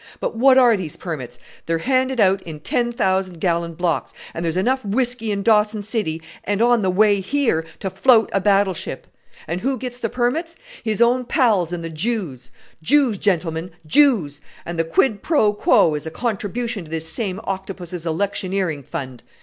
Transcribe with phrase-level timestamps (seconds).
[0.19, 1.37] But what are these permits?
[1.67, 6.19] They're handed out in ten thousand gallon blocks, and there's enough whisky in Dawson City,
[6.43, 9.05] and on the way here, to float a battleship.
[9.47, 10.55] And who gets the permits?
[10.83, 12.49] His own pals and the Jews.
[12.81, 14.41] Jews, gentlemen, Jews!
[14.65, 19.21] and the quid pro quo is a contribution to this same Octopus's electioneering fund.